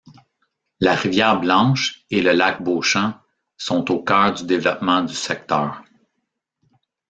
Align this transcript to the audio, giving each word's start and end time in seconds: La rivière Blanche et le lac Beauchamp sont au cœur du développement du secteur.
La 0.79 0.95
rivière 0.95 1.39
Blanche 1.39 2.05
et 2.09 2.23
le 2.23 2.31
lac 2.31 2.63
Beauchamp 2.63 3.13
sont 3.55 3.91
au 3.91 4.01
cœur 4.03 4.33
du 4.33 4.45
développement 4.47 5.03
du 5.03 5.13
secteur. 5.13 5.83